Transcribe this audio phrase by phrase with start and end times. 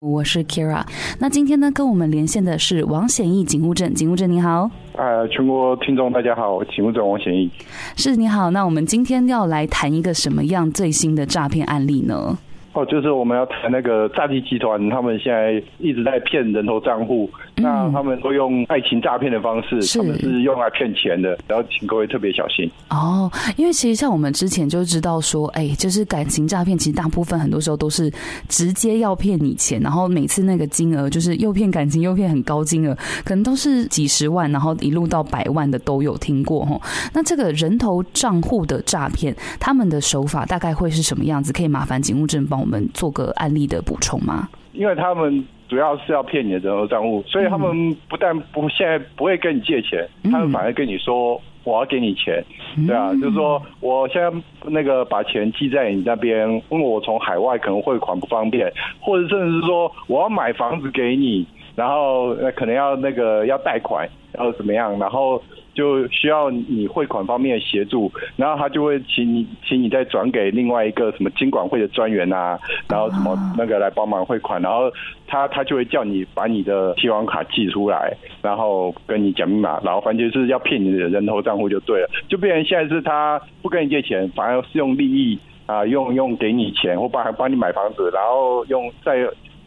[0.00, 0.82] 我是 Kira，
[1.18, 4.70] 那今天呢，跟我们连线的是王显义警务证，警务证你好。
[4.96, 7.50] 呃，全国听众大家好，警务证王显义。
[7.96, 12.38] 是你好，那我们今天要来谈一个什么样最新的诈骗案例呢？
[12.72, 22.70] 哦，就是我们要谈那个诈欺集团，他们现在一直在骗人头账户，嗯、那他们都用爱情诈骗的方式，是他们是用来骗钱的，然后请各位特别小心。
[22.88, 28.10] 哦，因为其实像我们之前就知道说，哎，就是感情诈骗，其实大部分很多时候都是
[28.48, 36.80] 直接要骗你钱，然后每次那个金额就是又骗感情又骗很高金额，可能都是几十万，然后一路到百万的都有听过哈。
[37.12, 41.52] 那这个人头账户的诈骗，他们的手法大概会是什么样子？
[41.52, 44.48] 可以麻烦警务证帮我们做个案例的补充吗？
[44.72, 52.44] 因为他们主要是要骗你的人头账户，所以他们不但不现在不会跟你借钱，他们反而跟你说我要给你钱，
[52.88, 54.32] 对啊，就是说我现在
[54.64, 61.46] 那个把钱寄在你那边，因为我从海外可能汇款不方便，或者甚至是说我要买房子给你，
[61.80, 65.42] 然后可能要那个要贷款，然后怎么样，然后。
[65.72, 74.92] 就需要你汇款方面的协助，然后他就会请你，请你再转给另外一个什么金管会的专员啊，然后什么那个来帮忙汇款，然后
[75.28, 89.24] 他他就会叫你把你的提款卡寄出来，然后跟你讲密码，然后反正就是要骗你的人头账户就对了，就变成现在是他不跟你借钱，反而是用利益啊，用用给你钱或帮帮你买房子，然后用再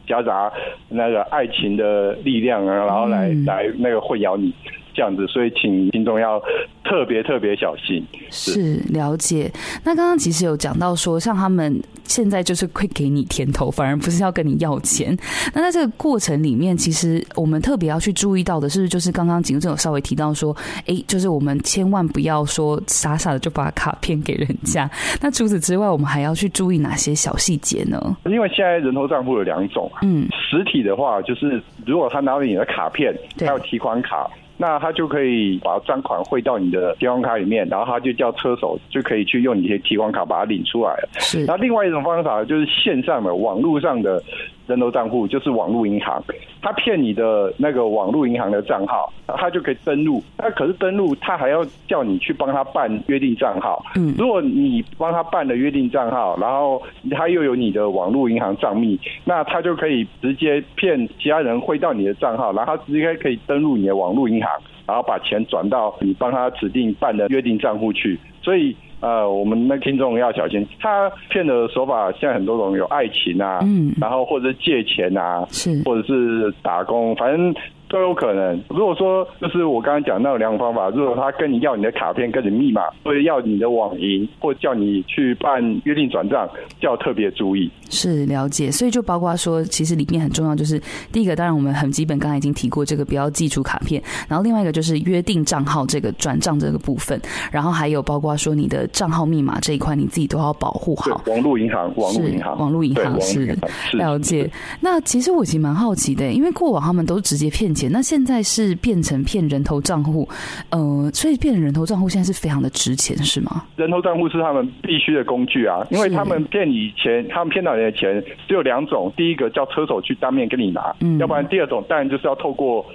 [0.08, 0.52] 夹杂
[0.90, 4.54] 那个爱情的力量啊，然后来来那个混淆你。
[4.96, 6.40] 这样子，所以请听众要
[6.84, 8.06] 特别特别小心。
[8.30, 9.52] 是，是了解。
[9.84, 15.18] 那刚刚其实有讲到说，像他们现在就是会给你甜头，反而不是要跟你要钱。
[15.54, 24.90] 那在这个过程里面，其实我们特别要去注意到的，是不是就是刚刚警务正有稍微提到说，哎，就是我们千万不要说傻傻的就把卡片给人家。
[25.22, 28.18] 那除此之外，我们还要去注意哪些小细节呢？
[28.26, 34.30] 因为现在人头账户有两种，嗯，实体的话就是如果他拿了你的卡片，还有提款卡。
[34.64, 41.10] 那他就可以把赃款汇到你的提款卡里面，然后他就叫车手就可以去用你的提款卡把它领出来了。
[41.20, 41.44] 是。
[41.46, 44.24] 那另外一种方法就是线上的网络上的
[44.68, 46.24] 人头账户，就是网络银行，
[46.62, 50.24] 他骗你的那个网络银行的账号，他就可以登录。
[50.38, 53.84] 那可是登录，他还要叫你去帮他办约定账号。
[53.96, 54.14] 嗯。
[54.18, 56.82] 如果你帮他办了约定账号，然后
[57.12, 64.52] 他又有你的网络银行账密，那他就可以直接骗其他人汇到你的账号，然后他直接可以登录你的网络银行。
[64.86, 77.56] 然后把钱转到你帮他指定办的约定账户去，所以呃，我们的听众要小心，他骗的手法现在很多种，有爱情啊，嗯，然后或者借钱啊，是，或者是打工，反正。
[77.94, 78.60] 都有可能。
[78.70, 86.50] 如果说就是我刚刚讲那两种方法，如果他跟你要你的卡片、跟你密码，或者要你的网银，或叫你去办约定转账，
[86.80, 87.70] 就要特别注意。
[87.92, 97.22] 是了解，所以就包括说，其实里面很重要，就是第一个，当然我们很基本，刚才已经提过这个不要寄出卡片，然后另外一个就是约定账号这个转账这个部分，
[97.52, 101.22] 然后还有包括说你的账号密码这一块，你自己都要保护好。
[101.28, 103.56] 网络银行，网络银行，网络银行是
[103.92, 104.50] 了解。
[104.82, 107.83] 那其实我其实蛮好奇的，因为过往他们都直接骗钱。
[107.90, 110.28] 那现在是变成骗人头账户，
[110.70, 113.64] 呃，所以骗人头账户现在是非常的值钱，是吗？
[113.76, 122.86] 人头账户是他们必须的工具啊，因为他们骗你钱，他们骗到你的钱只有两种，第一个叫车手去当面跟你拿，嗯，要不然第二种当然就是要透过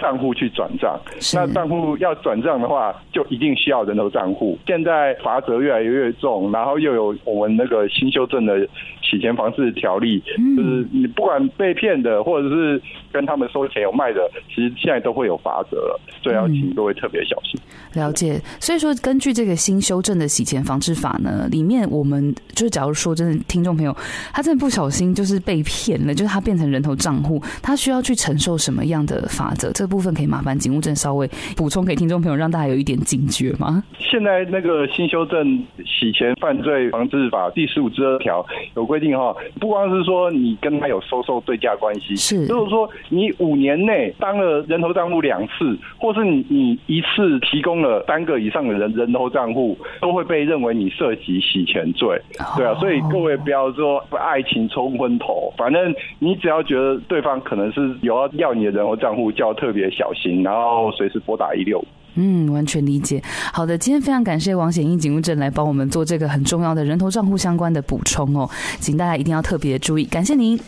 [0.00, 0.98] 账户去转账。
[1.34, 4.58] 那账户要转账的话，就一定需要人头账户。
[4.66, 8.66] 现在罚则越来越重，然后又有我们那个新修正的。
[9.02, 10.22] 洗钱防治条例，
[10.56, 12.80] 就是你不管被骗的，或者是
[13.10, 17.60] 跟他们收钱有卖的，其实现在都会有罚则了，所以要请各位特别小心。
[17.94, 23.92] 了解，所以说根据这个新修正的洗钱防治法呢，里面我们就是假如说真的听众朋友，
[24.32, 29.72] 他真的不小心就是被骗了，就是他变成人头账户，他需要去承受什么样的罚则？
[29.72, 33.82] 这部分可以麻烦警务证稍微补充给听众朋友，让大家有一点警觉吗？
[33.98, 38.46] 现在那个新修正洗钱犯罪防治法第十五之二条
[38.76, 39.00] 有规。
[39.00, 52.20] 定哈，不光是说你跟他有收受对价关系，是，就是说你五年内当了人头账户两次，或是你你一次提供了三个以上的人人头账户，都会被认为你涉及洗钱罪，
[52.58, 61.86] 对啊，所以各位不要说爱情冲昏头，反正你只要觉得对方可能是有要要你的人头账户，就要特别小心，然后随时拨打一六五。
[62.16, 63.22] 嗯，完全理解。
[63.52, 68.50] 好的，今天非常感谢王显毅警务证来帮我们做这个很重要的人头账户相关的补充哦，
[68.80, 70.04] 请大家一定要特别注意。
[70.04, 70.58] 感谢您。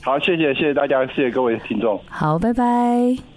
[0.00, 2.00] 好，谢谢谢谢大家，谢谢各位听众。
[2.08, 3.31] 好，拜拜。